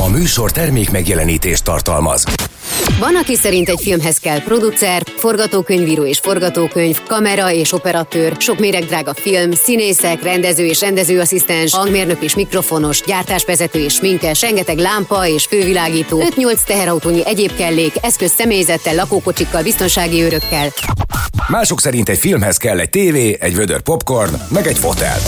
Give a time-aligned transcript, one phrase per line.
[0.00, 2.24] A műsor termék megjelenítést tartalmaz.
[2.98, 9.14] Van, aki szerint egy filmhez kell producer, forgatókönyvíró és forgatókönyv, kamera és operatőr, sok méregdrága
[9.14, 16.22] film, színészek, rendező és rendezőasszisztens, hangmérnök és mikrofonos, gyártásvezető és sminkes, rengeteg lámpa és fővilágító,
[16.36, 20.68] 5-8 teherautónyi egyéb kellék, eszköz személyzettel, lakókocsikkal, biztonsági őrökkel.
[21.48, 25.18] Mások szerint egy filmhez kell egy tévé, egy vödör popcorn, meg egy fotel.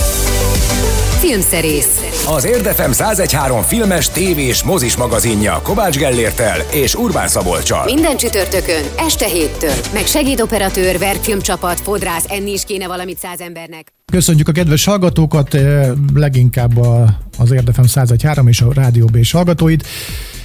[1.30, 2.24] Filmszerész.
[2.26, 7.84] Az Érdefem 1013 filmes, tévés, mozis magazinja Kovács Gellértel és Urbán Szabolcsal.
[7.84, 9.74] Minden csütörtökön, este héttől.
[9.92, 13.92] Meg segédoperatőr, verkfilmcsapat, fodrász, enni is kéne valamit száz embernek.
[14.12, 19.86] Köszönjük a kedves hallgatókat, eh, leginkább a, az Érdefem 1013 és a Rádió B hallgatóit.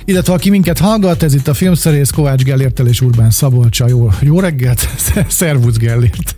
[0.06, 3.88] Illetve aki minket hallgat, ez itt a filmszerész Kovács Gellértel és Urbán Szabolcsa.
[3.88, 4.90] Jó, jó reggelt,
[5.28, 6.36] szervusz Gellért!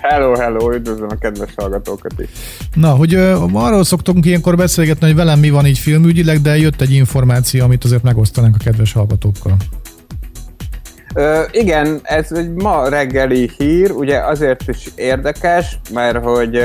[0.00, 2.28] Hello, hello, üdvözlöm a kedves hallgatókat is.
[2.74, 6.80] Na, hogy uh, arról szoktunk ilyenkor beszélgetni, hogy velem mi van így filmügyileg, de jött
[6.80, 9.56] egy információ, amit azért megosztanánk a kedves hallgatókkal.
[11.14, 16.60] Ö, igen, ez egy ma reggeli hír, ugye azért is érdekes, mert hogy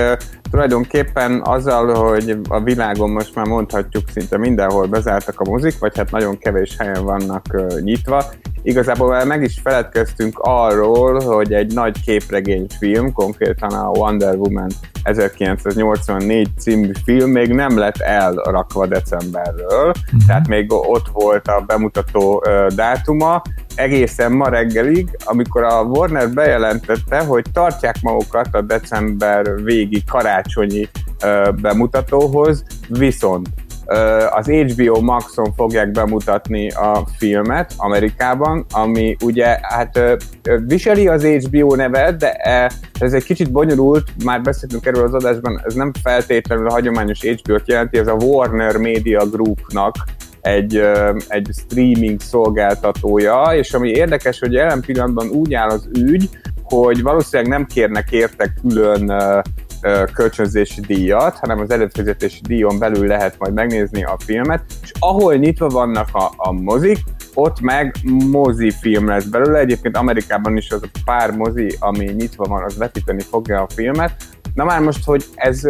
[0.49, 6.11] tulajdonképpen azzal, hogy a világon most már mondhatjuk szinte mindenhol bezártak a mozik, vagy hát
[6.11, 7.45] nagyon kevés helyen vannak
[7.81, 8.23] nyitva,
[8.61, 14.69] igazából már meg is feledkeztünk arról, hogy egy nagy képregényfilm, konkrétan a Wonder Woman
[15.03, 20.25] 1984 című film még nem lett elrakva decemberről, uh-huh.
[20.27, 22.43] tehát még ott volt a bemutató
[22.75, 23.41] dátuma,
[23.75, 30.03] egészen ma reggelig, amikor a Warner bejelentette, hogy tartják magukat a december végi
[30.37, 30.89] karácsonyi
[31.23, 33.47] uh, bemutatóhoz, viszont
[34.29, 39.99] az HBO Maxon fogják bemutatni a filmet Amerikában, ami ugye hát
[40.65, 42.31] viseli az HBO nevet, de
[42.99, 47.67] ez egy kicsit bonyolult, már beszéltünk erről az adásban, ez nem feltétlenül a hagyományos HBO-t
[47.67, 49.95] jelenti, ez a Warner Media Groupnak
[50.41, 50.81] egy,
[51.27, 56.29] egy streaming szolgáltatója, és ami érdekes, hogy jelen pillanatban úgy áll az ügy,
[56.63, 59.11] hogy valószínűleg nem kérnek érte külön
[60.13, 65.67] kölcsönzési díjat, hanem az előfizetési díjon belül lehet majd megnézni a filmet, és ahol nyitva
[65.67, 66.97] vannak a, a mozik,
[67.33, 67.95] ott meg
[68.31, 69.59] mozifilm lesz belőle.
[69.59, 74.13] Egyébként Amerikában is az a pár mozi, ami nyitva van, az vetíteni fogja a filmet.
[74.53, 75.61] Na már most, hogy ez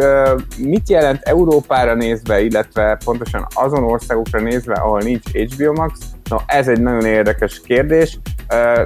[0.58, 5.98] mit jelent Európára nézve, illetve pontosan azon országokra nézve, ahol nincs HBO Max,
[6.28, 8.18] no ez egy nagyon érdekes kérdés.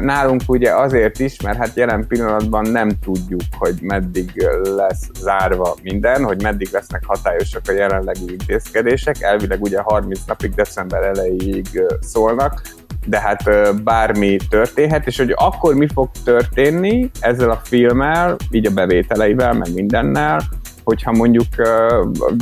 [0.01, 6.25] Nálunk ugye azért is, mert hát jelen pillanatban nem tudjuk, hogy meddig lesz zárva minden,
[6.25, 9.21] hogy meddig lesznek hatályosak a jelenlegi intézkedések.
[9.21, 12.63] Elvileg ugye 30 napig december elejéig szólnak,
[13.07, 13.43] de hát
[13.83, 19.75] bármi történhet, és hogy akkor mi fog történni ezzel a filmmel, így a bevételeivel, meg
[19.75, 20.41] mindennel,
[20.85, 21.47] hogyha mondjuk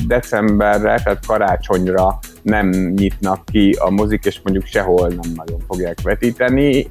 [0.06, 6.90] decemberre, tehát karácsonyra nem nyitnak ki a mozik, és mondjuk sehol nem nagyon fogják vetíteni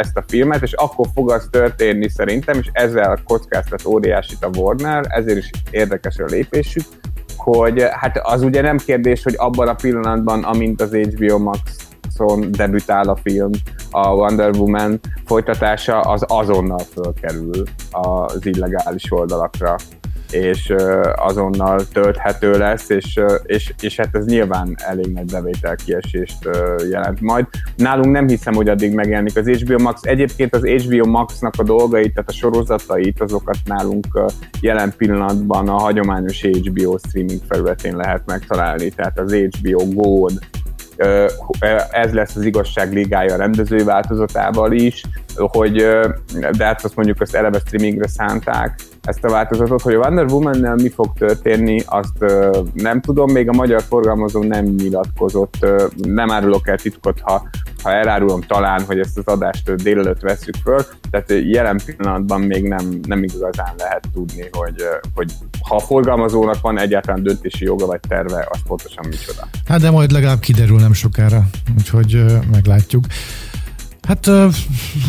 [0.00, 5.04] ezt a filmet, és akkor fog az történni szerintem, és ezzel kockáztat óriásit a Warner,
[5.08, 6.84] ezért is érdekes a lépésük,
[7.36, 11.60] hogy hát az ugye nem kérdés, hogy abban a pillanatban, amint az HBO Max
[12.50, 13.50] debütál a film,
[13.90, 19.76] a Wonder Woman folytatása, az azonnal fölkerül az illegális oldalakra
[20.30, 20.74] és
[21.16, 26.48] azonnal tölthető lesz, és, és, és hát ez nyilván elég nagy bevétel kiesést
[26.90, 27.46] jelent majd.
[27.76, 30.00] Nálunk nem hiszem, hogy addig megjelenik az HBO Max.
[30.02, 34.06] Egyébként az HBO Max-nak a dolgait, tehát a sorozatait, azokat nálunk
[34.60, 40.38] jelen pillanatban a hagyományos HBO streaming felületén lehet megtalálni, tehát az HBO Gold
[41.90, 45.02] ez lesz az igazság ligája a rendezői változatával is,
[45.36, 45.74] hogy
[46.56, 50.80] de hát azt mondjuk azt eleve streamingre szánták ezt a változatot, hogy a Wonder woman
[50.82, 52.24] mi fog történni, azt
[52.72, 57.48] nem tudom, még a magyar forgalmazó nem nyilatkozott, nem árulok el titkot, ha,
[57.82, 60.80] ha elárulom talán, hogy ezt az adást délelőtt veszük föl,
[61.10, 64.82] tehát jelen pillanatban még nem, nem igazán lehet tudni, hogy,
[65.14, 65.32] hogy
[65.68, 69.48] ha a forgalmazónak van egyáltalán döntési joga vagy terve, az pontosan micsoda.
[69.66, 71.42] Hát de majd legalább kiderül nem sokára,
[71.78, 73.04] úgyhogy meglátjuk.
[74.06, 74.30] Hát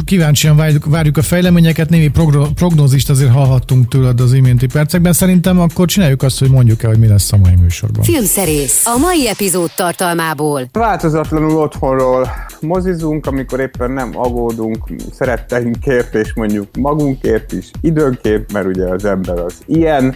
[0.06, 2.12] kíváncsian várjuk, várjuk a fejleményeket, némi
[2.56, 5.14] prognózist azért hallhattunk tőled az iménti percekben.
[5.14, 8.04] Szerintem akkor csináljuk azt, hogy mondjuk el, hogy mi lesz a mai műsorban.
[8.04, 10.70] Filmszerész a mai epizód tartalmából.
[10.72, 12.30] Változatlanul otthonról
[12.62, 14.78] mozizunk, amikor éppen nem agódunk
[15.12, 20.16] szeretteinkért, és mondjuk magunkért is időnként, mert ugye az ember az ilyen,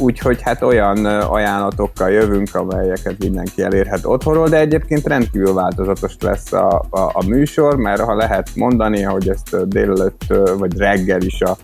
[0.00, 6.84] úgyhogy hát olyan ajánlatokkal jövünk, amelyeket mindenki elérhet otthonról, de egyébként rendkívül változatos lesz a,
[6.90, 10.24] a, a műsor, mert ha lehet mondani, hogy ezt délelőtt
[10.58, 11.56] vagy reggel is a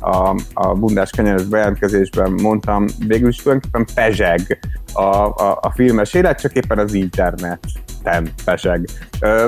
[0.00, 4.58] a, a bundás kenyeres bejelentkezésben mondtam, végül is tulajdonképpen pezseg
[4.92, 7.58] a, a, a filmes élet, csak éppen az internet
[8.02, 8.88] ten peseg.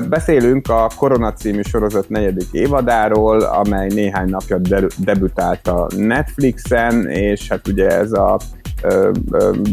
[0.08, 4.58] Beszélünk a Korona című sorozat negyedik évadáról, amely néhány napja
[4.96, 8.38] debütált a Netflixen, és hát ugye ez a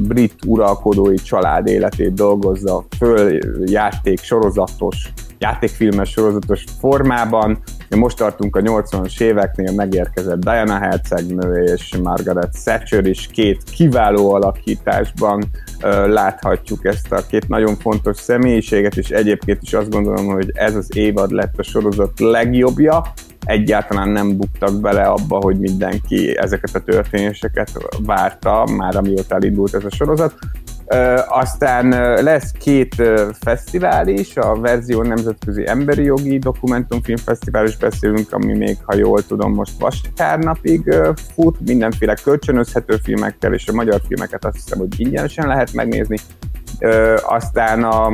[0.01, 7.58] brit uralkodói család életét dolgozza föl játék sorozatos játékfilmes sorozatos formában.
[7.96, 15.44] Most tartunk a 80-as éveknél, megérkezett Diana Hercegnő és Margaret Thatcher is két kiváló alakításban
[16.08, 20.96] láthatjuk ezt a két nagyon fontos személyiséget, és egyébként is azt gondolom, hogy ez az
[20.96, 23.14] évad lett a sorozat legjobbja,
[23.46, 27.72] egyáltalán nem buktak bele abba, hogy mindenki ezeket a történéseket
[28.06, 30.34] várta, már amióta elindult ez a sorozat.
[31.28, 31.90] Aztán
[32.24, 32.96] lesz két
[33.40, 39.54] fesztivál is, a Verzió Nemzetközi Emberi Jogi Dokumentumfilmfesztivál is beszélünk, ami még, ha jól tudom,
[39.54, 40.96] most vasárnapig
[41.34, 46.18] fut, mindenféle kölcsönözhető filmekkel, és a magyar filmeket azt hiszem, hogy ingyenesen lehet megnézni.
[47.28, 48.14] Aztán a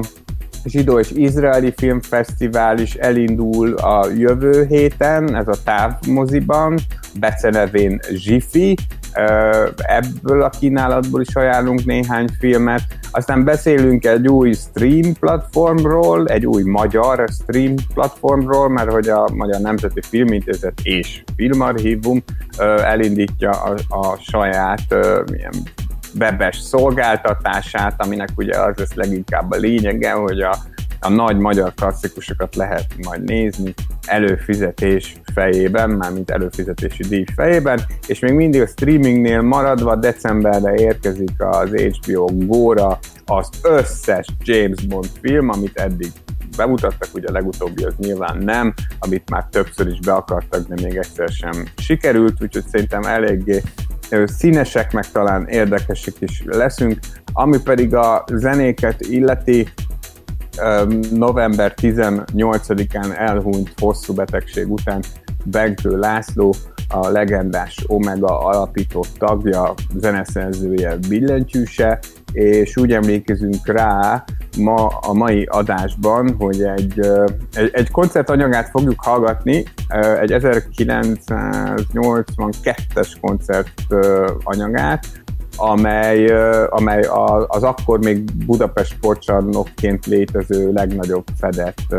[0.65, 6.79] Zsidó és Izraeli Filmfesztivál is elindul a jövő héten, ez a távmoziban,
[7.19, 8.77] becenevén Zsifi,
[9.75, 12.81] ebből a kínálatból is ajánlunk néhány filmet.
[13.11, 19.61] Aztán beszélünk egy új stream platformról, egy új magyar stream platformról, mert hogy a Magyar
[19.61, 22.23] Nemzeti Filmintézet és Filmarchívum
[22.83, 24.95] elindítja a, a saját
[25.33, 25.53] ilyen
[26.19, 30.57] webes szolgáltatását, aminek ugye az lesz leginkább a lényege, hogy a,
[30.99, 33.73] a nagy magyar klasszikusokat lehet majd nézni
[34.11, 41.69] előfizetés fejében, mármint előfizetési díj fejében, és még mindig a streamingnél maradva decemberre érkezik az
[41.69, 46.11] HBO Go-ra az összes James Bond film, amit eddig
[46.57, 50.95] bemutattak, ugye a legutóbbi az nyilván nem, amit már többször is be akartak, de még
[50.95, 53.61] egyszer sem sikerült, úgyhogy szerintem eléggé
[54.25, 56.99] színesek, meg talán érdekesek is leszünk.
[57.33, 59.67] Ami pedig a zenéket illeti,
[61.11, 65.03] november 18-án elhunyt hosszú betegség után
[65.45, 66.55] Begdő László,
[66.87, 71.99] a legendás Omega alapító tagja, zeneszerzője, billentyűse,
[72.31, 74.23] és úgy emlékezünk rá
[74.57, 76.99] ma a mai adásban, hogy egy,
[77.53, 79.63] egy, egy koncertanyagát fogjuk hallgatni,
[80.19, 83.73] egy 1982-es koncert
[84.43, 85.07] anyagát,
[85.55, 86.27] amely,
[86.69, 87.01] amely
[87.47, 91.95] az akkor még Budapest sportcsarnokként létező legnagyobb fedett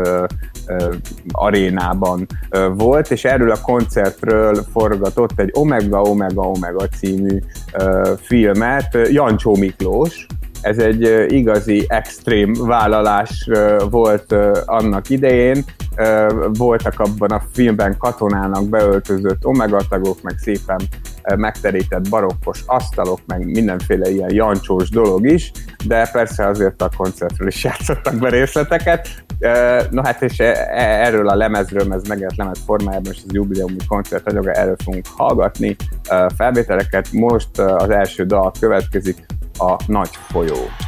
[1.31, 2.27] arénában
[2.73, 7.39] volt, és erről a koncertről forgatott egy Omega Omega Omega című
[8.21, 10.25] filmet Jancsó Miklós,
[10.61, 13.49] ez egy igazi extrém vállalás
[13.89, 14.35] volt
[14.65, 15.65] annak idején.
[16.53, 20.79] Voltak abban a filmben katonának beöltözött omegatagok, meg szépen
[21.35, 25.51] megterített barokkos asztalok, meg mindenféle ilyen jancsós dolog is,
[25.85, 29.07] de persze azért a koncertről is játszottak be részleteket.
[29.89, 33.77] No hát és e, e, erről a lemezről, ez megjelent lemez formájában, és az jubileumi
[33.87, 35.75] koncert anyaga, erről fogunk hallgatni
[36.37, 37.11] felvételeket.
[37.11, 39.25] Most az első dal következik,
[39.57, 40.82] a Nagy folyó.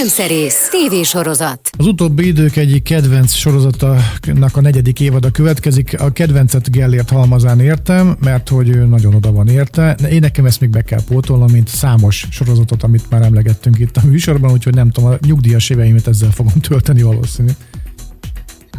[0.00, 1.70] Filmszerész, tévésorozat.
[1.78, 6.00] Az utóbbi idők egyik kedvenc sorozatának a negyedik évada következik.
[6.00, 9.96] A kedvencet Gellért halmazán értem, mert hogy ő nagyon oda van érte.
[10.10, 14.06] Én nekem ezt még be kell pótolnom, mint számos sorozatot, amit már emlegettünk itt a
[14.06, 17.50] műsorban, úgyhogy nem tudom, a nyugdíjas éveimet ezzel fogom tölteni valószínű.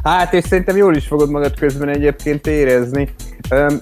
[0.03, 3.09] Hát, és szerintem jól is fogod magad közben egyébként érezni.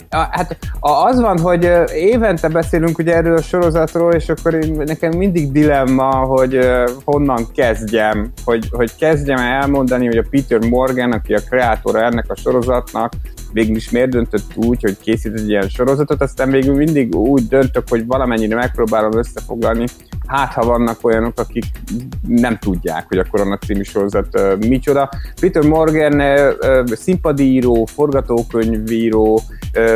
[0.09, 6.15] Hát az van, hogy évente beszélünk ugye erről a sorozatról, és akkor nekem mindig dilemma,
[6.15, 6.59] hogy
[7.03, 12.35] honnan kezdjem, hogy, hogy kezdjem elmondani, hogy a Peter Morgan, aki a kreátora ennek a
[12.35, 13.13] sorozatnak,
[13.53, 17.83] végül is miért döntött úgy, hogy készít egy ilyen sorozatot, aztán végül mindig úgy döntök,
[17.89, 19.85] hogy valamennyire megpróbálom összefoglalni,
[20.29, 21.65] hát ha vannak olyanok, akik
[22.27, 25.09] nem tudják, hogy a Korona című sorozat uh, micsoda.
[25.41, 29.41] Peter Morgan uh, színpadíró, forgatókönyvíró,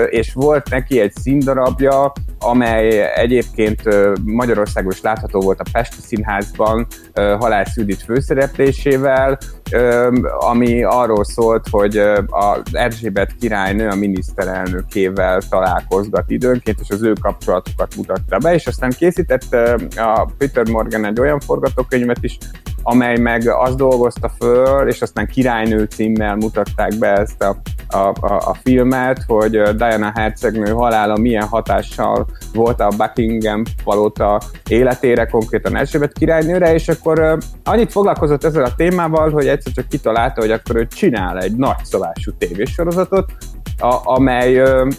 [0.10, 3.82] és volt neki egy színdarabja, amely egyébként
[4.24, 9.38] Magyarországon is látható volt a Pesti Színházban Halász Judit főszereplésével,
[10.40, 17.96] ami arról szólt, hogy az Erzsébet királynő a miniszterelnökével találkozgat időnként, és az ő kapcsolatukat
[17.96, 19.54] mutatta be, és aztán készített
[19.96, 22.38] a Peter Morgan egy olyan forgatókönyvet is,
[22.84, 27.56] amely meg azt dolgozta föl, és aztán királynő címmel mutatták be ezt a,
[27.88, 35.26] a, a, a filmet, hogy Diana hercegnő halála milyen hatással volt a Buckingham palota életére,
[35.26, 40.52] konkrétan Erzsébet királynőre, és akkor annyit foglalkozott ezzel a témával, hogy egyszer csak kitalálta, hogy
[40.52, 43.32] akkor ő csinál egy nagyszabású tévésorozatot,
[43.78, 44.94] a, amely uh,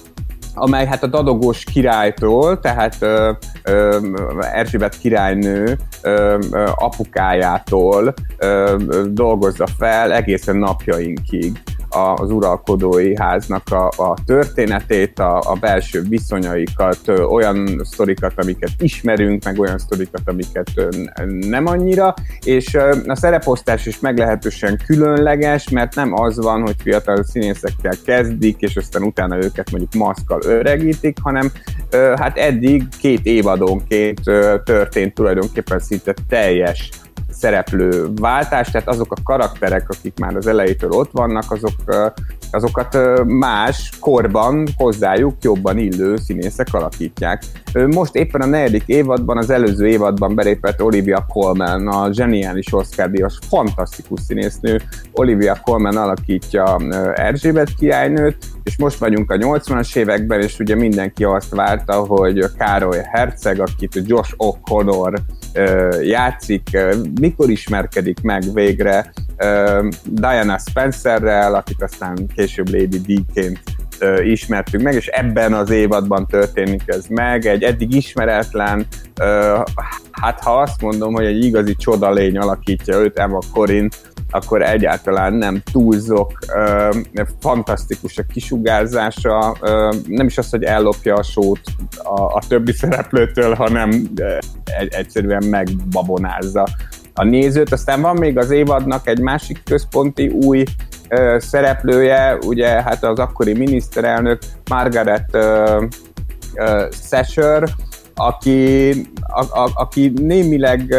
[0.54, 3.98] amely hát a dadogós királytól, tehát ö, ö,
[4.40, 11.62] Erzsébet királynő ö, ö, apukájától ö, ö, dolgozza fel egészen napjainkig
[11.94, 19.58] az uralkodói háznak a, a történetét, a, a belső viszonyaikat, olyan sztorikat, amiket ismerünk, meg
[19.58, 20.70] olyan sztorikat, amiket
[21.48, 22.74] nem annyira, és
[23.06, 29.02] a szereposztás is meglehetősen különleges, mert nem az van, hogy fiatal színészekkel kezdik, és aztán
[29.02, 31.52] utána őket mondjuk maszkal öregítik, hanem
[31.90, 34.20] hát eddig két évadonként
[34.64, 36.90] történt tulajdonképpen szinte teljes
[37.44, 41.72] szereplő váltás, tehát azok a karakterek, akik már az elejétől ott vannak, azok,
[42.54, 47.42] azokat más korban hozzájuk jobban illő színészek alakítják.
[47.72, 53.38] Most éppen a negyedik évadban, az előző évadban belépett Olivia Colman, a zseniális Oscar díjas,
[53.48, 54.80] fantasztikus színésznő.
[55.12, 56.76] Olivia Colman alakítja
[57.14, 63.00] Erzsébet királynőt, és most vagyunk a 80-as években, és ugye mindenki azt várta, hogy Károly
[63.02, 65.18] Herceg, akit Josh O'Connor
[66.02, 66.78] játszik,
[67.20, 69.12] mikor ismerkedik meg végre
[70.04, 73.60] Diana Spencerrel, akit aztán később Lady D-ként
[74.24, 78.86] ismertük meg, és ebben az évadban történik ez meg, egy eddig ismeretlen,
[80.10, 83.88] hát ha azt mondom, hogy egy igazi csodalény alakítja őt, Emma Corin,
[84.30, 86.38] akkor egyáltalán nem túlzok,
[87.40, 89.56] fantasztikus a kisugárzása,
[90.06, 91.60] nem is az, hogy ellopja a sót
[92.02, 94.10] a, többi szereplőtől, hanem
[94.88, 96.66] egyszerűen megbabonázza
[97.14, 97.72] a nézőt.
[97.72, 100.62] Aztán van még az évadnak egy másik központi új
[101.38, 104.38] szereplője, ugye hát az akkori miniszterelnök
[104.70, 105.36] Margaret
[107.08, 107.68] Thatcher,
[108.14, 110.96] aki, a, a, aki némileg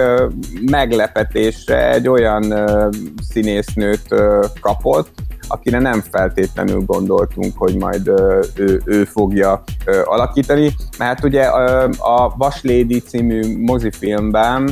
[0.71, 2.07] meglepetésre egy
[2.51, 2.89] ö,
[3.29, 4.15] színésznőt
[4.59, 5.09] kapott,
[5.47, 8.07] akire nem feltétlenül gondoltunk, hogy majd
[8.55, 9.63] ő, ő fogja
[10.03, 14.69] alakítani, mert ugye ö, a Vaslédi című mozifilmben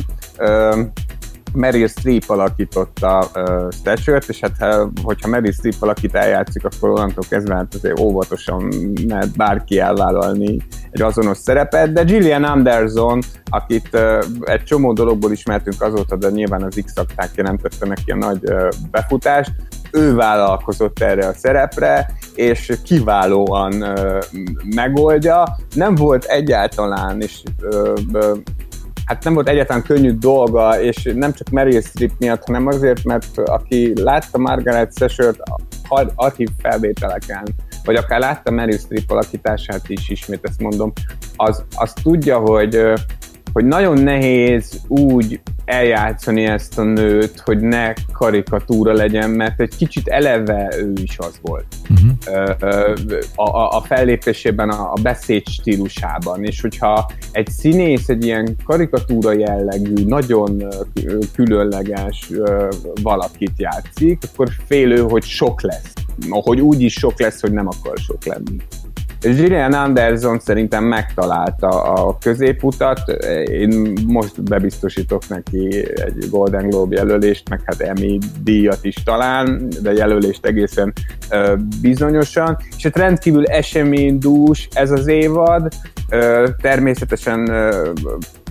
[1.54, 7.54] Meryl Streep alakította uh, Statue-t, és hát hogyha Meryl Streep alakít eljátszik, akkor onnantól kezdve
[7.54, 8.74] hát azért óvatosan
[9.08, 10.56] mert bárki elvállalni
[10.90, 16.62] egy azonos szerepet, de Gillian Anderson, akit uh, egy csomó dologból ismertünk azóta, de nyilván
[16.62, 16.92] az x
[17.36, 19.52] nem tette neki a nagy uh, befutást,
[19.92, 24.18] ő vállalkozott erre a szerepre, és kiválóan uh,
[24.74, 25.56] megoldja.
[25.74, 28.38] Nem volt egyáltalán, és uh,
[29.04, 33.38] hát nem volt egyáltalán könnyű dolga, és nem csak Meryl Streep miatt, hanem azért, mert
[33.38, 35.42] aki látta Margaret Thatcher-t
[36.14, 37.42] archív felvételeken,
[37.84, 40.92] vagy akár látta Meryl Streep alakítását is, ismét ezt mondom,
[41.36, 42.92] az, az tudja, hogy
[43.54, 50.08] hogy nagyon nehéz úgy eljátszani ezt a nőt, hogy ne karikatúra legyen, mert egy kicsit
[50.08, 51.66] eleve ő is az volt.
[51.90, 52.10] Uh-huh.
[53.34, 59.32] A, a, a fellépésében, a, a beszéd stílusában, és hogyha egy színész egy ilyen karikatúra
[59.32, 60.62] jellegű, nagyon
[61.34, 62.30] különleges
[63.02, 65.92] valakit játszik, akkor félő, hogy sok lesz.
[66.28, 68.56] Hogy úgy is sok lesz, hogy nem akar sok lenni.
[69.32, 73.00] Gillian Anderson szerintem megtalálta a középutat,
[73.50, 79.92] én most bebiztosítok neki egy Golden Globe jelölést, meg hát Emmy díjat is talán, de
[79.92, 80.92] jelölést egészen
[81.80, 85.68] bizonyosan, és hát rendkívül eseménydús ez az évad,
[86.60, 87.50] természetesen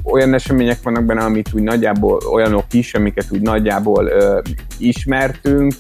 [0.04, 4.12] olyan események vannak benne, amit úgy nagyjából olyanok is, amiket úgy nagyjából
[4.78, 5.74] ismertünk,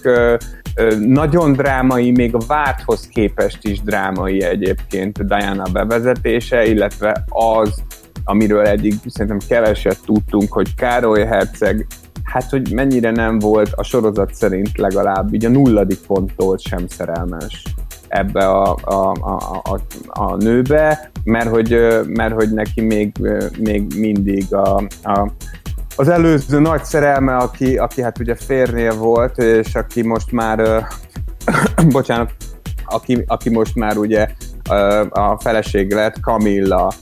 [0.99, 7.83] nagyon drámai, még a várthoz képest is drámai egyébként Diana bevezetése, illetve az,
[8.23, 11.88] amiről eddig szerintem keveset tudtunk, hogy Károly Herceg
[12.23, 17.63] hát hogy mennyire nem volt a sorozat szerint legalább így a nulladik ponttól sem szerelmes
[18.07, 23.12] ebbe a, a, a, a, a nőbe, mert hogy, mert hogy neki még,
[23.59, 25.31] még mindig a, a
[25.95, 30.84] az előző nagy szerelme, aki, aki hát ugye férnél volt, és aki most már, uh,
[31.93, 32.32] bocsánat,
[32.86, 34.27] aki, aki most már ugye
[35.10, 36.93] a feleség lett, Camilla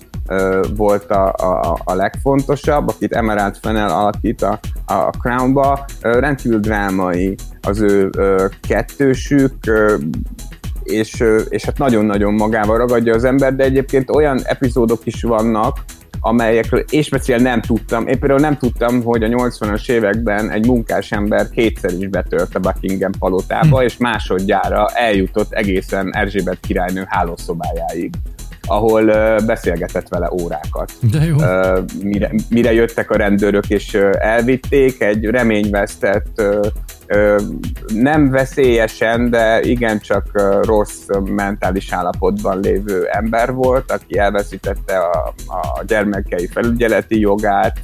[0.75, 5.86] volt a, a, a legfontosabb, akit Emerald Fennel alakít a, a Crown-ba.
[6.01, 8.10] Rendkívül drámai az ő
[8.67, 9.54] kettősük,
[10.84, 15.77] és, és hát nagyon-nagyon magával ragadja az ember, de egyébként olyan epizódok is vannak,
[16.19, 18.08] amelyekről és speciál nem tudtam.
[18.08, 22.60] Én például nem tudtam, hogy a 80-as években egy munkás ember kétszer is betört a
[22.60, 23.86] Buckingham palotába, hm.
[23.86, 28.12] és másodjára eljutott egészen Erzsébet királynő hálószobájáig
[28.71, 29.05] ahol
[29.45, 30.91] beszélgetett vele órákat.
[31.12, 31.36] De jó.
[32.03, 36.41] Mire, mire jöttek a rendőrök és elvitték, egy reményvesztett
[37.93, 40.25] nem veszélyesen, de igencsak
[40.62, 47.79] rossz mentális állapotban lévő ember volt, aki elveszítette a, a gyermekei felügyeleti jogát,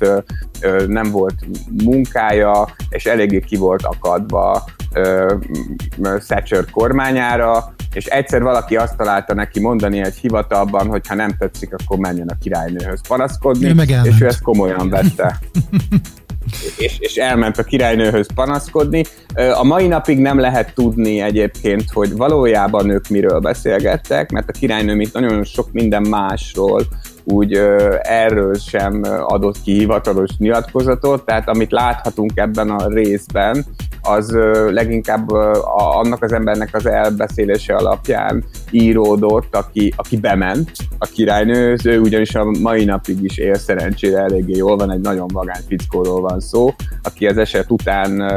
[0.88, 1.36] nem volt
[1.84, 4.63] munkája, és eléggé ki volt akadva
[6.28, 11.74] Thatcher kormányára, és egyszer valaki azt találta neki mondani egy hivatalban, hogy ha nem tetszik,
[11.74, 15.40] akkor menjen a királynőhöz panaszkodni, ő és ő ezt komolyan vette.
[16.78, 19.04] és, és elment a királynőhöz panaszkodni.
[19.54, 24.96] A mai napig nem lehet tudni egyébként, hogy valójában ők miről beszélgettek, mert a királynő,
[24.96, 26.82] mint nagyon sok minden másról,
[27.24, 27.54] úgy
[28.02, 33.66] erről sem adott ki hivatalos nyilatkozatot, tehát amit láthatunk ebben a részben,
[34.08, 34.38] az
[34.70, 35.30] leginkább
[35.78, 42.43] annak az embernek az elbeszélése alapján íródott, aki, aki bement a királynőhöz, ő ugyanis a
[42.62, 47.28] mai napig is él szerencsére eléggé jól van, egy nagyon vagány fickóról van szó, aki
[47.28, 48.32] az eset után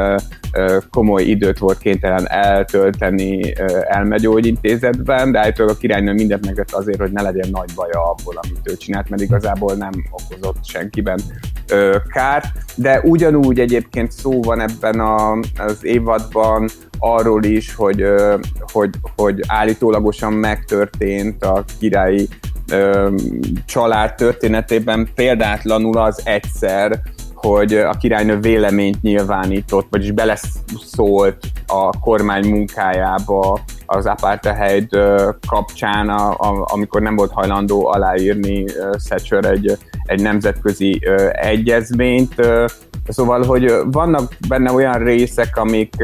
[0.89, 3.53] komoly időt volt kénytelen eltölteni
[3.83, 8.71] elmegyógyintézetben, de állítólag a királynő mindent megtett azért, hogy ne legyen nagy baja abból, amit
[8.71, 11.19] ő csinált, mert igazából nem okozott senkiben
[12.13, 12.43] kár,
[12.75, 16.69] de ugyanúgy egyébként szó van ebben a, az évadban
[16.99, 18.05] arról is, hogy,
[18.71, 22.27] hogy, hogy állítólagosan megtörtént a királyi
[23.65, 25.09] család történetében.
[25.15, 27.01] Példátlanul az egyszer,
[27.33, 33.59] hogy a királynő véleményt nyilvánított, vagyis beleszólt a kormány munkájába
[33.91, 34.89] az apartheid
[35.47, 38.65] kapcsán, a, a, amikor nem volt hajlandó aláírni
[39.07, 40.99] Thatcher egy, egy nemzetközi
[41.31, 42.35] egyezményt,
[43.07, 45.95] Szóval, hogy vannak benne olyan részek, amik,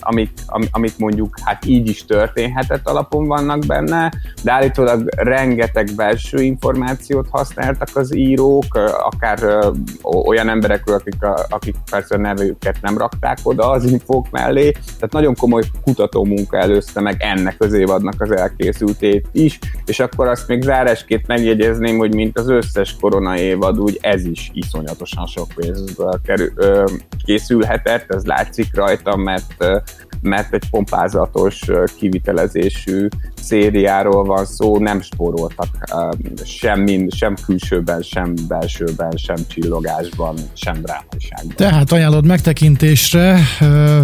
[0.00, 0.30] amik,
[0.70, 7.88] amik mondjuk hát így is történhetett alapon vannak benne, de állítólag rengeteg belső információt használtak
[7.94, 9.58] az írók, akár
[10.02, 11.16] olyan emberekről, akik,
[11.48, 16.56] akik persze a nevüket nem rakták oda az infók mellé, tehát nagyon komoly kutató munka
[17.00, 22.14] előzte meg ennek az évadnak az elkészültét is, és akkor azt még zárásként megjegyezném, hogy
[22.14, 26.20] mint az összes korona évad, úgy ez is iszonyatosan sok pénzből
[26.54, 26.84] ö,
[27.24, 29.54] készülhetett, ez látszik rajta, mert,
[30.20, 31.60] mert egy pompázatos
[31.96, 33.08] kivitelezésű
[33.42, 35.68] szériáról van szó, nem spóroltak
[36.44, 41.56] sem, mind, sem külsőben, sem belsőben, sem csillogásban, sem drámaiságban.
[41.56, 43.38] Tehát ajánlod megtekintésre,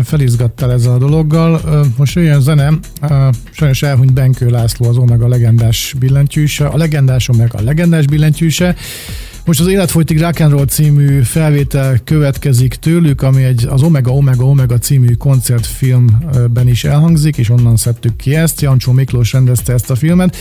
[0.05, 1.61] felizgattál ezzel a dologgal.
[1.97, 2.73] Most jöjjön zene,
[3.51, 8.75] sajnos elhunyt Benkő László az Omega legendás billentyűse, a legendás Omega a legendás billentyűse,
[9.47, 14.45] most az Életfolytig Rock and Roll című felvétel következik tőlük, ami egy, az Omega Omega
[14.45, 18.61] Omega című koncertfilmben is elhangzik, és onnan szedtük ki ezt.
[18.61, 20.37] Jancsó Miklós rendezte ezt a filmet.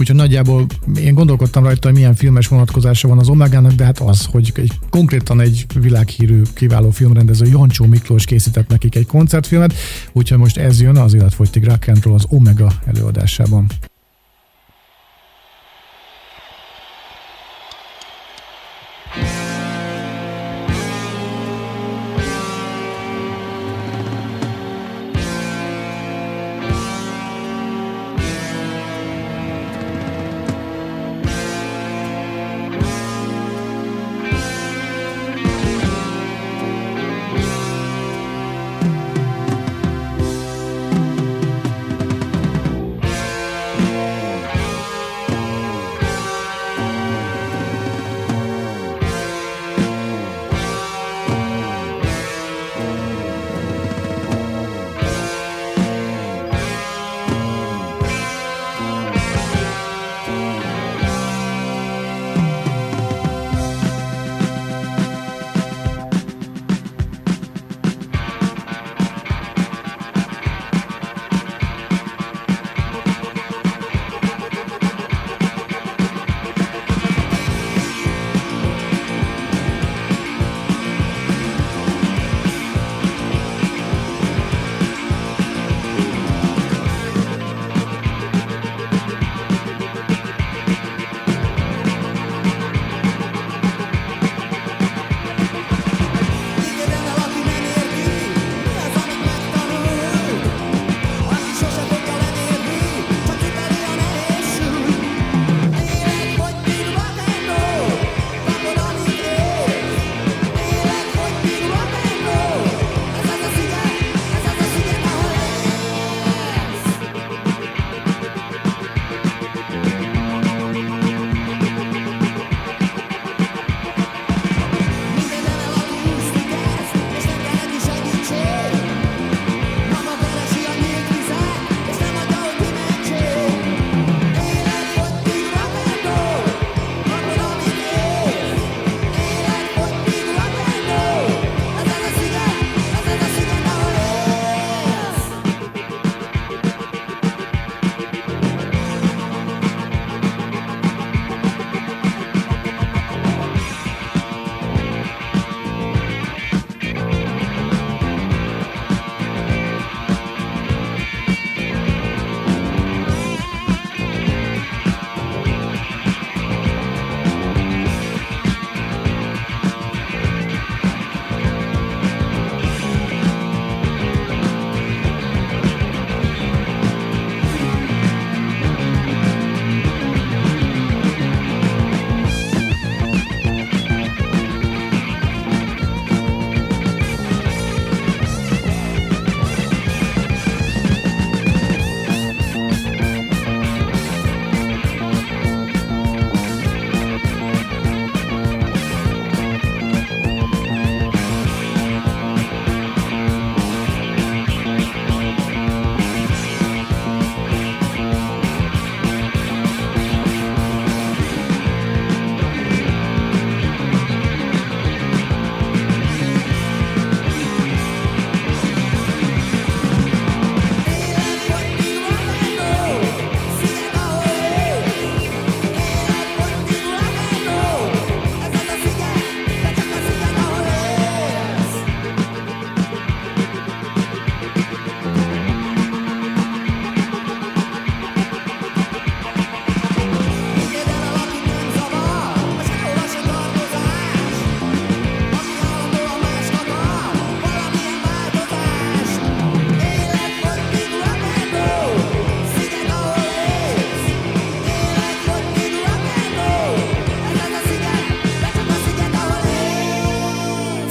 [0.00, 0.66] Úgyhogy nagyjából
[0.96, 4.72] én gondolkodtam rajta, hogy milyen filmes vonatkozása van az Omegának, de hát az, hogy egy,
[4.90, 9.74] konkrétan egy világhírű, kiváló filmrendező Jancsó Miklós készített nekik egy koncertfilmet,
[10.12, 13.66] úgyhogy most ez jön az életfogytig rock az Omega előadásában.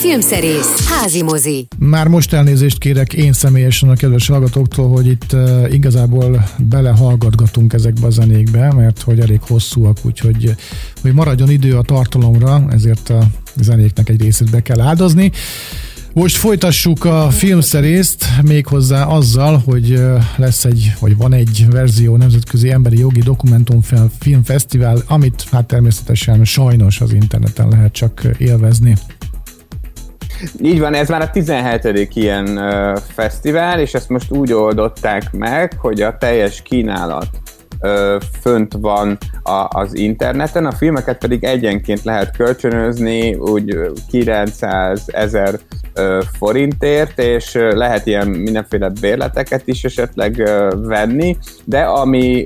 [0.07, 1.67] Filmszerész, házi mozi.
[1.77, 8.07] Már most elnézést kérek én személyesen a kedves hallgatóktól, hogy itt uh, igazából belehallgatgatunk ezekbe
[8.07, 10.55] a zenékbe, mert hogy elég hosszúak, úgyhogy
[11.01, 13.23] hogy maradjon idő a tartalomra, ezért a
[13.55, 15.31] zenéknek egy részét be kell áldozni.
[16.13, 20.01] Most folytassuk a filmszerészt méghozzá azzal, hogy
[20.35, 27.13] lesz egy, vagy van egy verzió Nemzetközi Emberi Jogi Dokumentumfilmfesztivál, amit hát természetesen sajnos az
[27.13, 28.95] interneten lehet csak élvezni.
[30.61, 32.15] Így van, ez már a 17.
[32.15, 37.27] ilyen uh, fesztivál, és ezt most úgy oldották meg, hogy a teljes kínálat
[38.41, 43.75] fönt van a, az interneten, a filmeket pedig egyenként lehet kölcsönözni, úgy
[44.09, 45.59] 900 ezer
[46.37, 52.43] forintért, és lehet ilyen mindenféle bérleteket is esetleg venni, de ami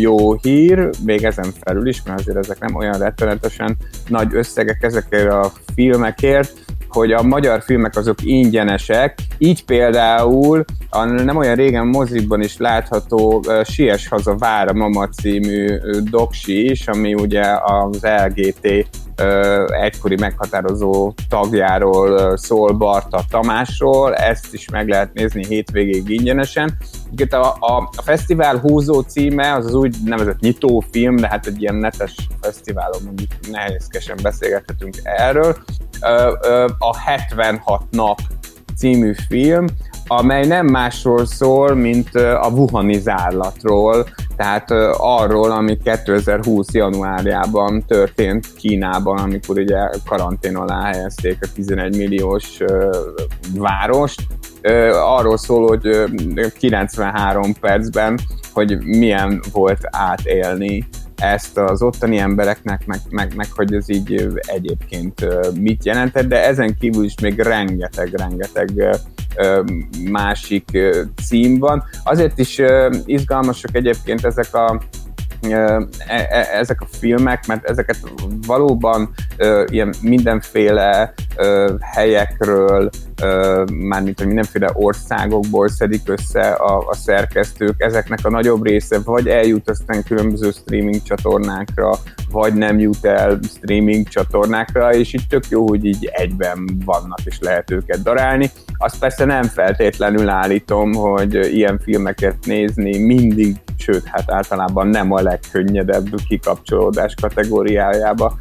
[0.00, 3.76] jó hír, még ezen felül is, mert azért ezek nem olyan rettenetesen
[4.08, 6.52] nagy összegek ezekért a filmekért,
[6.94, 13.44] hogy a magyar filmek azok ingyenesek, így például a nem olyan régen mozikban is látható
[13.64, 15.66] Sies haza Vára Mama című
[16.10, 18.88] doksi is, ami ugye az LGT
[19.66, 26.76] egykori meghatározó tagjáról szól Barta Tamásról, ezt is meg lehet nézni hétvégéig ingyenesen.
[27.30, 31.74] A, a, a fesztivál húzó címe az az úgy nevezett nyitófilm, de hát egy ilyen
[31.74, 35.56] netes fesztiválon mondjuk nehézkesen beszélgethetünk erről.
[36.78, 38.18] A 76 nap
[38.76, 39.66] című film,
[40.06, 46.72] amely nem másról szól, mint a Wuhani zárlatról, tehát arról, ami 2020.
[46.72, 52.58] januárjában történt Kínában, amikor ugye karantén alá helyezték a 11 milliós
[53.54, 54.20] várost.
[54.92, 56.04] Arról szól, hogy
[56.58, 58.18] 93 percben,
[58.52, 65.26] hogy milyen volt átélni ezt az ottani embereknek, meg, meg, meg hogy ez így egyébként
[65.60, 68.98] mit jelentett, de ezen kívül is még rengeteg-rengeteg
[70.10, 70.78] másik
[71.26, 71.84] cím van.
[72.04, 72.60] Azért is
[73.04, 74.80] izgalmasak egyébként ezek a
[75.50, 77.98] e, e, ezek a filmek, mert ezeket
[78.46, 79.14] valóban
[79.66, 81.14] ilyen mindenféle
[81.80, 82.90] helyekről,
[83.72, 89.70] mármint hogy mindenféle országokból szedik össze a, a szerkesztők, ezeknek a nagyobb része vagy eljut
[89.70, 91.92] aztán különböző streaming csatornákra,
[92.30, 97.38] vagy nem jut el streaming csatornákra, és így tök jó, hogy így egyben vannak, és
[97.40, 98.50] lehet őket darálni.
[98.76, 105.22] Azt persze nem feltétlenül állítom, hogy ilyen filmeket nézni mindig, sőt, hát általában nem a
[105.22, 108.38] legkönnyedebb kikapcsolódás kategóriájába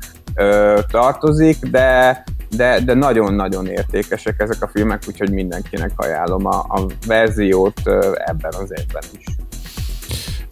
[0.91, 2.23] tartozik, de
[2.55, 7.81] de, de nagyon-nagyon értékesek ezek a filmek, úgyhogy mindenkinek ajánlom a, a verziót
[8.25, 9.25] ebben az évben is.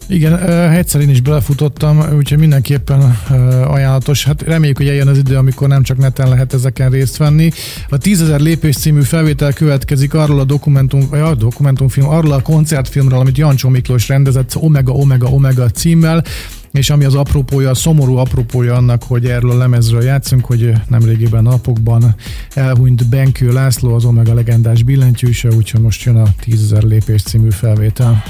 [0.08, 3.18] Igen, egyszer én is belefutottam, úgyhogy mindenképpen
[3.66, 4.24] ajánlatos.
[4.24, 7.50] Hát reméljük, hogy eljön az idő, amikor nem csak neten lehet ezeken részt venni.
[7.88, 13.18] A 10.000 lépés című felvétel következik arról a dokumentum, vagy a dokumentumfilm, arról a koncertfilmről,
[13.18, 16.24] amit Jancsó Miklós rendezett, Omega, Omega, Omega címmel
[16.72, 21.42] és ami az apropója, a szomorú apropója annak, hogy erről a lemezről játszunk, hogy nemrégében
[21.42, 22.14] napokban
[22.54, 28.22] elhunyt Benkő László, az Omega legendás billentyűse, úgyhogy most jön a 10.000 lépés című felvétel.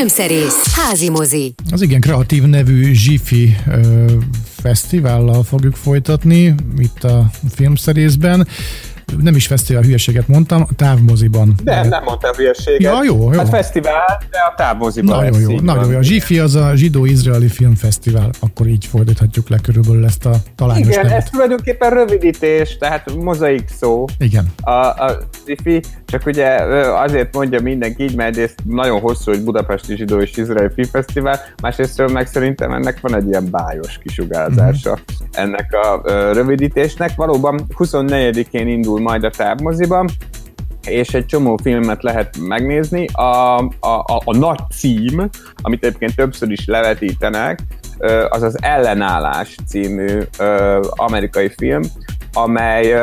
[0.00, 1.54] Filmszerész, házi mozi.
[1.70, 4.04] Az igen kreatív nevű Zsifi ö,
[4.44, 8.46] fesztivállal fogjuk folytatni itt a filmszerészben
[9.18, 11.54] nem is fesztivál hülyeséget mondtam, a távmoziban.
[11.62, 12.80] De nem mondtam hülyeséget.
[12.80, 13.38] Ja, jó, jó.
[13.38, 15.98] Hát fesztivál, de a távmoziban Nagyon jó, nagyon jó.
[15.98, 21.04] A Zsifi az a Zsidó-Izraeli Filmfesztivál, akkor így fordíthatjuk le körülbelül ezt a talányos Igen,
[21.04, 21.22] nevet.
[21.22, 24.04] ez tulajdonképpen rövidítés, tehát mozaik szó.
[24.18, 24.52] Igen.
[24.60, 26.46] A, a Zsifi, csak ugye
[26.92, 32.08] azért mondja mindenki így, mert ez nagyon hosszú, hogy Budapesti Zsidó és Izraeli Filmfesztivál, másrésztről
[32.08, 35.30] meg szerintem ennek van egy ilyen bájos kisugárzása mm-hmm.
[35.32, 37.14] ennek a rövidítésnek.
[37.16, 40.08] Valóban 24-én indul majd a távmoziban,
[40.86, 43.06] és egy csomó filmet lehet megnézni.
[43.06, 45.28] A, a, a, a nagy cím,
[45.62, 47.60] amit egyébként többször is levetítenek,
[48.28, 50.20] az az Ellenállás című
[50.90, 51.82] amerikai film,
[52.32, 52.94] amely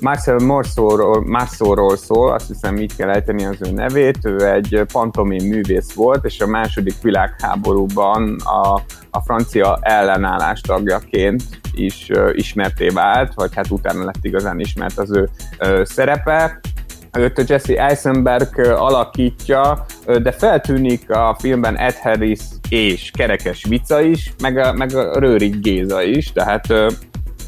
[0.00, 5.46] Marcel Marceau Marceauról szól, azt hiszem így kell ejteni az ő nevét, ő egy pantomim
[5.46, 11.42] művész volt, és a második világháborúban a, a francia ellenállás tagjaként
[11.72, 15.28] is ismerté vált, vagy hát utána lett igazán ismert az ő
[15.84, 16.60] szerepe.
[17.18, 19.86] Őt Jesse Eisenberg alakítja,
[20.22, 25.60] de feltűnik a filmben Ed Harris és Kerekes Vica is, meg a, meg a Rőrik
[25.60, 26.66] Géza is, tehát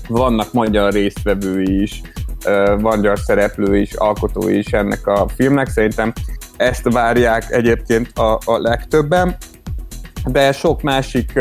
[0.09, 2.01] vannak magyar résztvevői is,
[2.81, 5.69] magyar szereplő is, alkotó is ennek a filmnek.
[5.69, 6.13] Szerintem
[6.57, 9.37] ezt várják egyébként a, a legtöbben,
[10.25, 11.33] de sok másik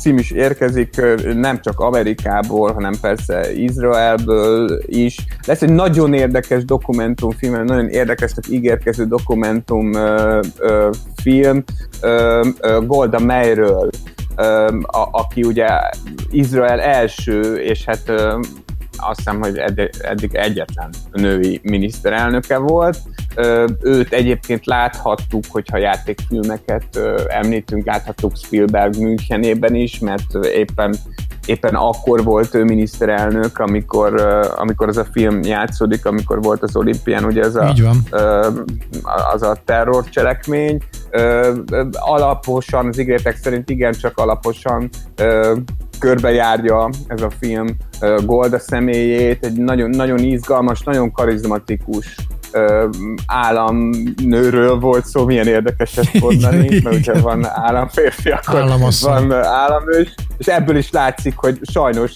[0.00, 1.00] cím is érkezik,
[1.34, 5.16] nem csak Amerikából, hanem persze Izraelből is.
[5.46, 11.64] Lesz egy nagyon érdekes dokumentumfilm, egy nagyon érdekesnek ígérkező dokumentumfilm
[12.82, 13.90] Golda Meirről,
[15.10, 15.68] aki ugye
[16.30, 18.10] Izrael első, és hát
[18.96, 19.56] azt hiszem, hogy
[20.02, 22.98] eddig egyetlen női miniszterelnöke volt.
[23.82, 30.94] Őt egyébként láthattuk, hogyha játékfilmeket említünk, láthattuk Spielberg Münchenében is, mert éppen
[31.46, 34.20] éppen akkor volt ő miniszterelnök, amikor,
[34.56, 37.74] amikor az a film játszódik, amikor volt az olimpián, ugye ez a,
[39.32, 40.82] az a terrorcselekmény.
[41.92, 44.88] Alaposan, az ígéretek szerint igencsak alaposan
[46.00, 47.66] körbejárja ez a film
[48.24, 52.16] Golda személyét, egy nagyon, nagyon izgalmas, nagyon karizmatikus
[53.26, 59.26] államnőről volt szó, milyen érdekes ezt mondani, mert ugye van államférfi, akkor Államasszony.
[59.26, 62.14] van államnő, és ebből is látszik, hogy sajnos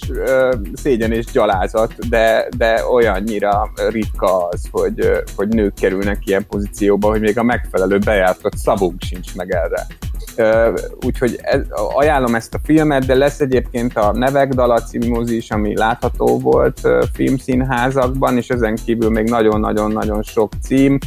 [0.74, 7.20] szégyen és gyalázat, de, de olyannyira ritka az, hogy, hogy nők kerülnek ilyen pozícióba, hogy
[7.20, 9.86] még a megfelelő bejártott szavunk sincs meg erre.
[11.06, 11.60] Úgyhogy ez,
[11.94, 13.40] ajánlom ezt a filmet, de lesz
[13.74, 14.82] egyébként a Nevek Dala
[15.26, 16.80] is, ami látható volt
[17.12, 20.98] filmszínházakban, és ezen kívül még nagyon-nagyon-nagyon sok cím.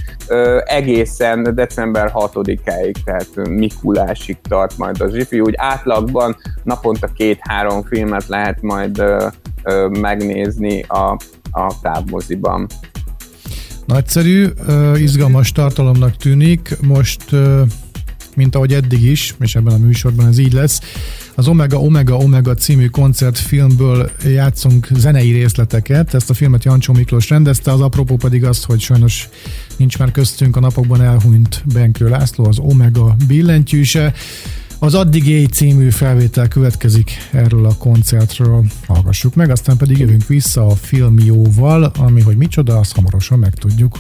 [0.65, 8.61] Egészen december 6-áig, tehát Mikulásig tart majd a zsifi, úgy átlagban naponta két-három filmet lehet
[8.61, 9.03] majd
[9.89, 11.18] megnézni a,
[11.51, 12.68] a távmoziban.
[13.86, 14.47] Nagyszerű,
[14.95, 16.78] izgalmas tartalomnak tűnik.
[16.82, 17.36] Most
[18.36, 20.80] mint ahogy eddig is, és ebben a műsorban ez így lesz.
[21.38, 26.13] Az Omega Omega Omega című koncertfilmből játszunk zenei részleteket.
[26.13, 29.29] Ezt a filmet Jancsó Miklós rendezte, az apropó pedig az, hogy sajnos
[29.75, 34.13] nincs már köztünk a napokban elhunyt Benkő László, az Omega billentyűse.
[34.79, 38.65] Az Addig Éj című felvétel következik erről a koncertről.
[38.88, 43.97] Hallgassuk meg, aztán pedig jövünk vissza a filmjóval, ami hogy micsoda, azt hamarosan megtudjuk.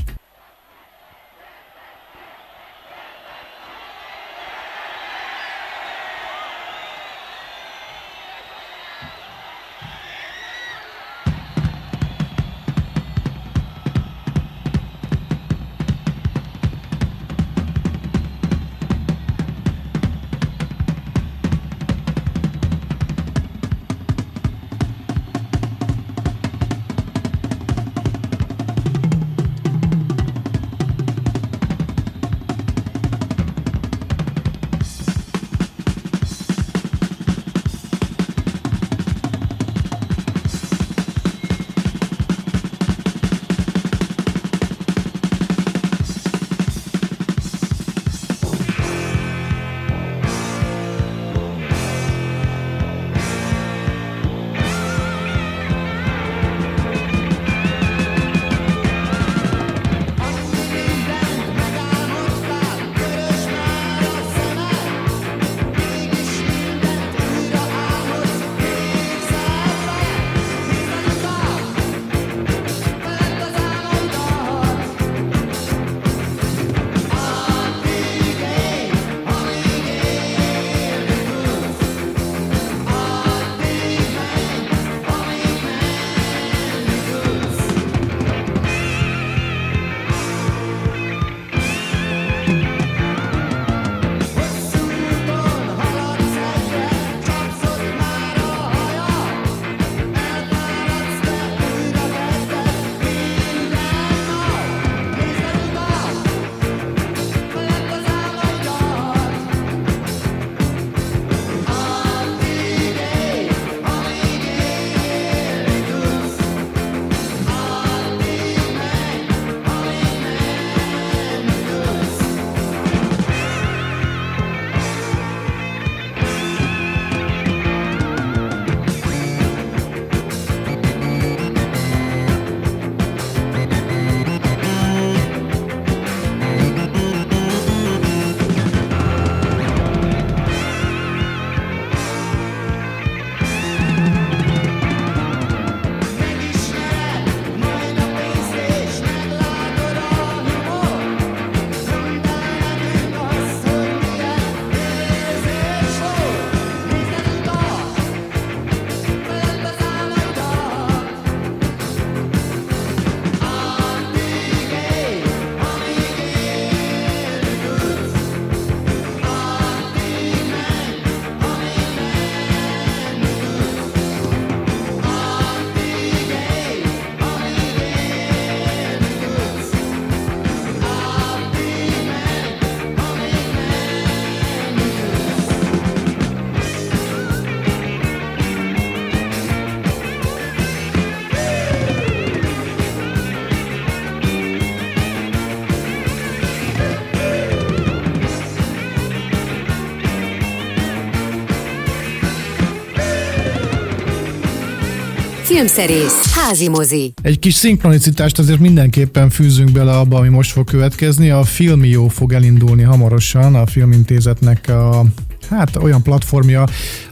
[205.57, 207.13] Filmszerész, házi mozi.
[207.21, 211.29] Egy kis szinkronicitást azért mindenképpen fűzünk bele abba, ami most fog következni.
[211.29, 215.05] A Filmió fog elindulni hamarosan, a Filmintézetnek a
[215.49, 216.63] hát olyan platformja,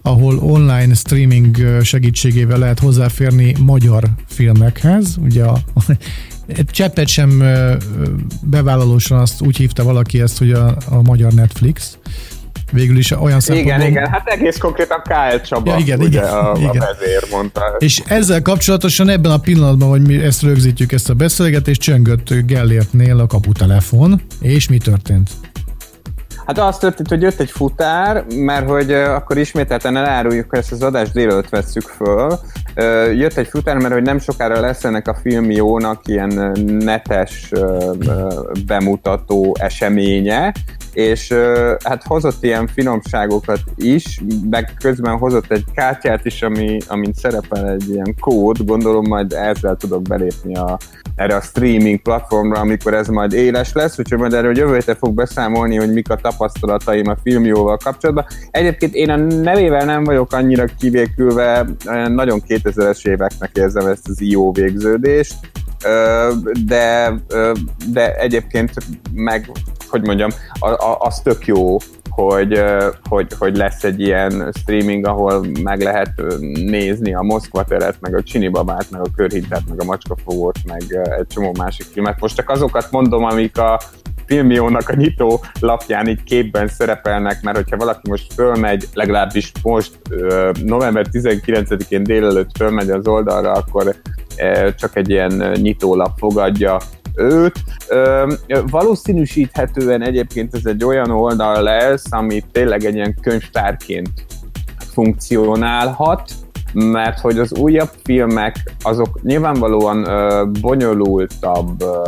[0.02, 5.18] ahol online streaming segítségével lehet hozzáférni magyar filmekhez.
[5.22, 5.58] Ugye a,
[6.66, 7.44] cseppet sem
[8.42, 11.98] bevállalósan azt úgy hívta valaki ezt, hogy a, a magyar Netflix
[12.72, 13.76] végül is olyan szempontból...
[13.76, 15.42] Igen, igen, hát egész konkrétan K.L.
[15.42, 16.70] Csaba, ja, igen, ugye igen, a, igen.
[16.70, 17.76] a vezér mondta.
[17.78, 23.20] És ezzel kapcsolatosan ebben a pillanatban, hogy mi ezt rögzítjük, ezt a beszélgetést, csöngött Gellértnél
[23.20, 25.30] a kaputelefon, és mi történt?
[26.46, 30.82] Hát az történt, hogy jött egy futár, mert hogy akkor ismételten eláruljuk, hogy ezt az
[30.82, 32.40] adást délőtt vesszük föl.
[33.16, 37.52] Jött egy futár, mert hogy nem sokára lesz ennek a filmjónak ilyen netes
[38.66, 40.54] bemutató eseménye,
[40.96, 41.34] és
[41.84, 47.90] hát hozott ilyen finomságokat is, meg közben hozott egy kártyát is, ami, amint szerepel egy
[47.90, 50.78] ilyen kód, gondolom majd ezzel tudok belépni a,
[51.16, 55.14] erre a streaming platformra, amikor ez majd éles lesz, úgyhogy majd erről jövő héten fog
[55.14, 58.26] beszámolni, hogy mik a tapasztalataim a filmjóval kapcsolatban.
[58.52, 61.66] Egyébként én a nevével nem vagyok annyira kivékülve,
[62.08, 65.36] nagyon 2000-es éveknek érzem ezt az IO végződést,
[66.66, 67.14] de,
[67.92, 68.72] de egyébként
[69.14, 69.52] meg,
[69.96, 70.30] hogy mondjam,
[71.00, 71.78] az tök jó,
[72.10, 72.64] hogy,
[73.10, 76.12] hogy, hogy lesz egy ilyen streaming, ahol meg lehet
[76.54, 80.82] nézni a Moszkva teret, meg a Csinibabát, meg a Körhintet, meg a Macskafogót, meg
[81.20, 82.20] egy csomó másik filmet.
[82.20, 83.80] Most csak azokat mondom, amik a
[84.26, 90.00] Filmiónak a nyitó lapján így képben szerepelnek, mert hogyha valaki most fölmegy, legalábbis most
[90.64, 93.96] november 19-én délelőtt fölmegy az oldalra, akkor
[94.76, 96.78] csak egy ilyen nyitólap fogadja
[97.16, 97.64] őt.
[98.70, 104.10] Valószínűsíthetően egyébként ez egy olyan oldal lesz, ami tényleg egy ilyen könyvtárként
[104.78, 106.32] funkcionálhat,
[106.74, 112.02] mert hogy az újabb filmek azok nyilvánvalóan ö, bonyolultabb ö,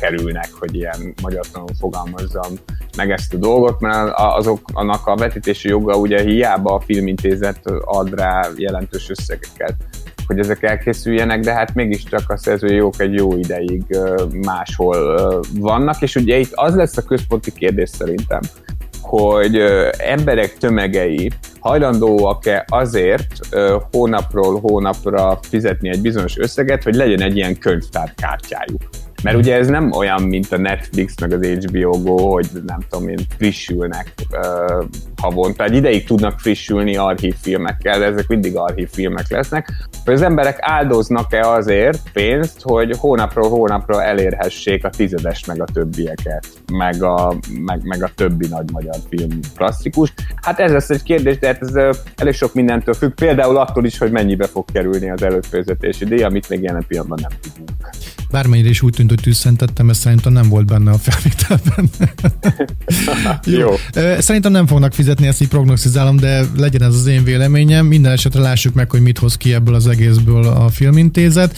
[0.00, 2.52] kerülnek, hogy ilyen magyartanul fogalmazzam
[2.96, 8.14] meg ezt a dolgot, mert azok, annak a vetítési joga ugye hiába a filmintézet ad
[8.14, 9.74] rá jelentős összegeket
[10.28, 13.82] hogy ezek elkészüljenek, de hát mégiscsak a szerzői jók egy jó ideig
[14.32, 18.40] máshol vannak, és ugye itt az lesz a központi kérdés szerintem,
[19.00, 19.56] hogy
[19.98, 23.56] emberek tömegei hajlandóak-e azért
[23.92, 28.82] hónapról hónapra fizetni egy bizonyos összeget, hogy legyen egy ilyen könyvtárkártyájuk.
[29.22, 33.08] Mert ugye ez nem olyan, mint a Netflix meg az HBO Go, hogy nem tudom
[33.08, 34.84] én, frissülnek uh,
[35.16, 35.64] havonta.
[35.64, 39.72] Egy ideig tudnak frissülni archívfilmekkel, de ezek mindig archívfilmek lesznek.
[40.04, 46.46] Hogy az emberek áldoznak-e azért pénzt, hogy hónapról hónapra elérhessék a tizedes meg a többieket,
[46.72, 50.12] meg a, meg, meg a többi nagy magyar film klasszikus.
[50.42, 53.12] Hát ez lesz egy kérdés, de hát ez elég sok mindentől függ.
[53.14, 57.38] Például attól is, hogy mennyibe fog kerülni az előfizetési díj, amit még jelen pillanatban nem
[57.40, 57.70] tudunk.
[58.30, 61.90] Bármennyire is úgy tűnt, hogy tűzszentettem, ez szerintem nem volt benne a felvételben.
[63.44, 63.58] Jó.
[63.58, 63.74] Jó.
[64.18, 67.86] Szerintem nem fognak fizetni, ezt így prognosztizálom, de legyen ez az én véleményem.
[67.86, 71.56] Minden esetre lássuk meg, hogy mit hoz ki ebből az egészből a filmintézet.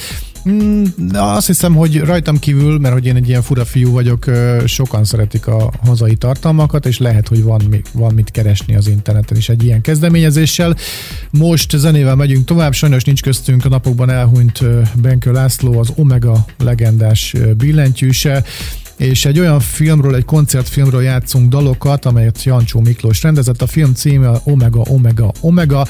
[0.48, 4.24] Mm, azt hiszem, hogy rajtam kívül, mert hogy én egy ilyen fura fiú vagyok,
[4.64, 9.48] sokan szeretik a hazai tartalmakat, és lehet, hogy van, van mit keresni az interneten is
[9.48, 10.76] egy ilyen kezdeményezéssel.
[11.30, 14.64] Most zenével megyünk tovább, sajnos nincs köztünk a napokban elhunyt
[15.00, 18.44] Benkő László, az Omega legendás billentyűse,
[18.96, 23.62] és egy olyan filmről, egy koncertfilmről játszunk dalokat, amelyet Jancsó Miklós rendezett.
[23.62, 25.86] A film címe Omega, Omega, Omega,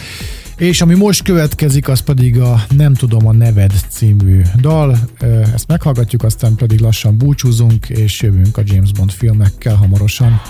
[0.60, 4.98] és ami most következik, az pedig a Nem tudom a neved című dal.
[5.54, 10.40] Ezt meghallgatjuk, aztán pedig lassan búcsúzunk, és jövünk a James Bond filmekkel hamarosan.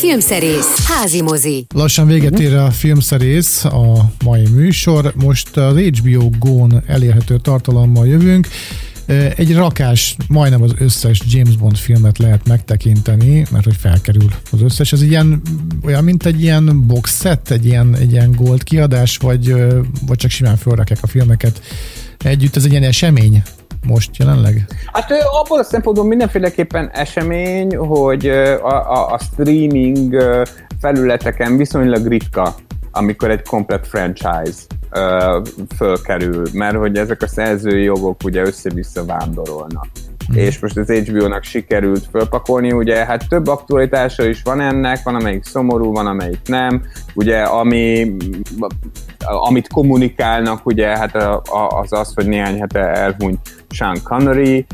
[0.00, 1.66] Filmszerész, házi mozi.
[1.74, 5.12] Lassan véget ér a filmszerész, a mai műsor.
[5.16, 8.48] Most az HBO Go-n elérhető tartalommal jövünk.
[9.36, 14.92] Egy rakás, majdnem az összes James Bond filmet lehet megtekinteni, mert hogy felkerül az összes.
[14.92, 15.42] Ez ilyen,
[15.84, 19.54] olyan, mint egy ilyen box set, egy ilyen, egy ilyen gold kiadás, vagy,
[20.06, 21.62] vagy csak simán felrakják a filmeket
[22.18, 22.56] együtt.
[22.56, 23.42] Ez egy ilyen esemény
[23.86, 24.66] most jelenleg?
[24.92, 25.10] Hát
[25.40, 30.16] abból a szempontból mindenféleképpen esemény, hogy a, a, a streaming
[30.80, 32.54] felületeken viszonylag ritka,
[32.90, 34.60] amikor egy komplet franchise
[35.76, 39.86] fölkerül, mert hogy ezek a szerzői jogok ugye össze-vissza vándorolnak.
[40.32, 40.36] Mm.
[40.36, 45.44] És most az HBO-nak sikerült fölpakolni, ugye hát több aktualitása is van ennek, van amelyik
[45.44, 46.82] szomorú, van amelyik nem,
[47.14, 48.16] ugye ami
[49.24, 51.16] amit kommunikálnak, ugye hát
[51.68, 54.66] az az, hogy néhány hete elhunyt Sean Connery,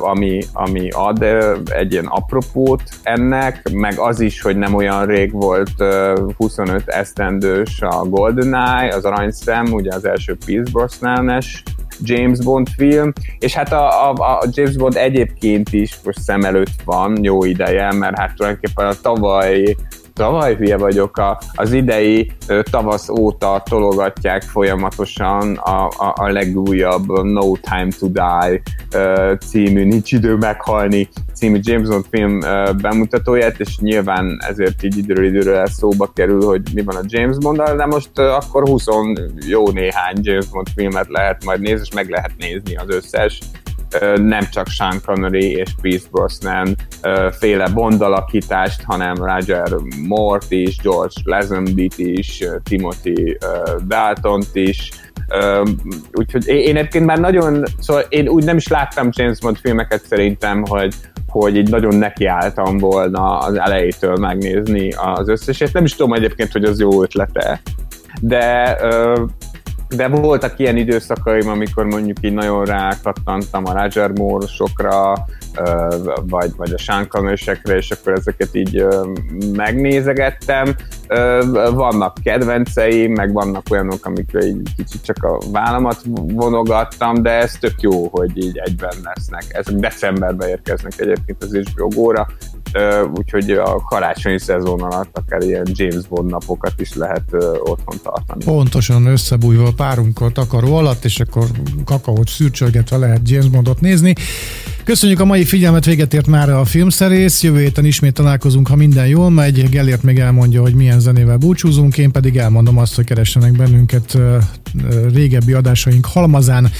[0.00, 1.22] ami, ami ad
[1.64, 5.84] egy ilyen apropót ennek, meg az is, hogy nem olyan rég volt
[6.36, 11.62] 25 esztendős a GoldenEye, az aranyszem, ugye az első Pierce Brosnan-es
[12.02, 16.82] James Bond film, és hát a, a, a James Bond egyébként is most szem előtt
[16.84, 19.76] van jó ideje, mert hát tulajdonképpen a tavaly
[20.16, 22.32] tavaly hülye vagyok, a, az idei
[22.70, 28.62] tavasz óta tologatják folyamatosan a, a, a legújabb No Time to Die
[29.46, 32.38] című, nincs idő meghalni című James Bond film
[32.82, 37.62] bemutatóját, és nyilván ezért így időről időről szóba kerül, hogy mi van a James bond
[37.62, 38.84] de most akkor 20
[39.46, 43.40] jó néhány James Bond filmet lehet majd nézni, és meg lehet nézni az összes
[44.16, 46.76] nem csak Sean Connery és Pierce Brosnan
[47.30, 49.68] féle bondalakítást, hanem Roger
[50.06, 53.38] Moore-t is, George Lazenby-t is, Timothy
[53.86, 54.90] Dalton-t is,
[56.12, 60.64] úgyhogy én egyébként már nagyon, szóval én úgy nem is láttam James Bond filmeket szerintem,
[60.68, 60.94] hogy,
[61.28, 65.72] hogy így nagyon nekiálltam volna az elejétől megnézni az összeset.
[65.72, 67.60] Nem is tudom egyébként, hogy az jó ötlete,
[68.20, 68.76] de
[69.88, 75.12] de voltak ilyen időszakaim, amikor mondjuk így nagyon rákattantam a Roger Moore-sokra,
[76.26, 78.86] vagy, vagy a sánkanősekre, és akkor ezeket így
[79.52, 80.74] megnézegettem.
[81.72, 86.00] Vannak kedvenceim, meg vannak olyanok, amikre így kicsit csak a vállamat
[86.32, 89.44] vonogattam, de ez tök jó, hogy így egyben lesznek.
[89.48, 92.26] Ezek decemberben érkeznek egyébként az HBO Go-ra,
[93.14, 98.44] úgyhogy a karácsonyi szezon alatt akár ilyen James Bond napokat is lehet otthon tartani.
[98.44, 101.46] Pontosan összebújva párunkkal takaró alatt, és akkor
[101.84, 104.14] kakaót szürcsölgetve lehet James Bondot nézni.
[104.84, 107.42] Köszönjük a mai figyelmet, véget ért már a filmszerész.
[107.42, 109.68] Jövő héten ismét találkozunk, ha minden jól megy.
[109.68, 114.18] Gellért még elmondja, hogy milyen zenével búcsúzunk, én pedig elmondom azt, hogy keressenek bennünket
[115.12, 116.70] régebbi adásaink halmazán,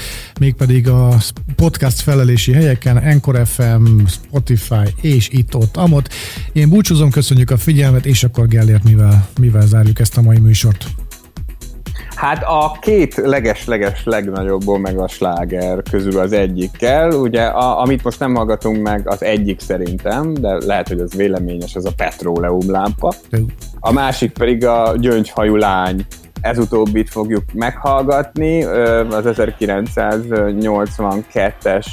[0.40, 1.16] mégpedig a
[1.56, 6.08] podcast felelési helyeken, Encore FM, Spotify és itt-ott, amott.
[6.52, 10.86] Én búcsúzom, köszönjük a figyelmet, és akkor Gellért mivel, mivel zárjuk ezt a mai műsort.
[12.16, 18.34] Hát a két leges-leges legnagyobb Omega sláger közül az egyikkel, ugye a, amit most nem
[18.34, 23.12] hallgatunk meg, az egyik szerintem, de lehet, hogy az véleményes, az a petróleum lámpa.
[23.80, 26.06] A másik pedig a gyöngyhajú lány.
[26.40, 31.86] Ez utóbbit fogjuk meghallgatni, az 1982-es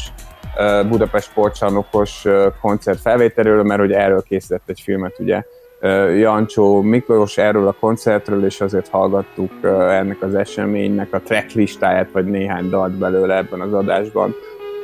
[0.89, 2.23] Budapest sportcsarnokos
[2.61, 5.43] koncert felvételről, mert ugye erről készített egy filmet ugye
[6.17, 9.51] Jancsó Miklós erről a koncertről, és azért hallgattuk
[9.89, 14.35] ennek az eseménynek a tracklistáját, vagy néhány dalt belőle ebben az adásban,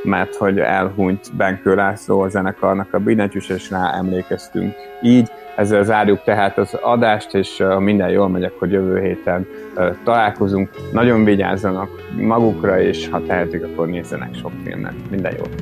[0.03, 5.31] mert hogy elhunyt Benkő László a zenekarnak a billentyűs, és rá emlékeztünk így.
[5.55, 9.47] Ezzel zárjuk tehát az adást, és ha minden jól megy, akkor jövő héten
[10.03, 10.69] találkozunk.
[10.91, 14.93] Nagyon vigyázzanak magukra, és ha tehetik, akkor nézzenek sok filmet.
[15.09, 15.61] Minden jót!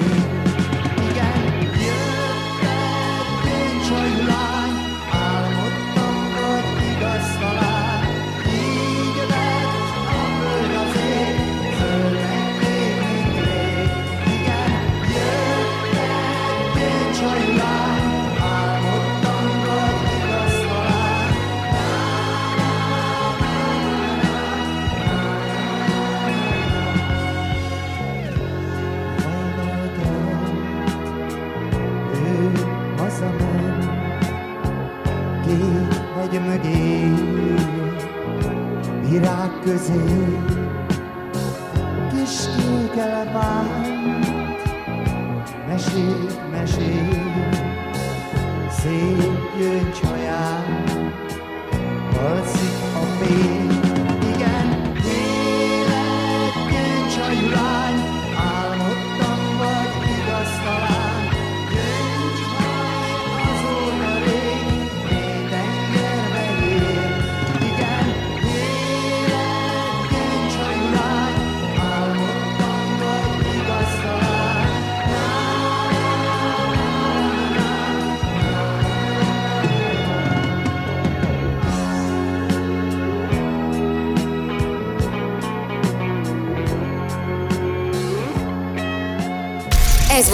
[0.00, 0.23] take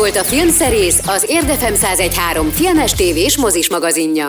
[0.01, 4.28] volt a Filmszerész, az Érdefem 1013 filmes tévés mozis magazinja.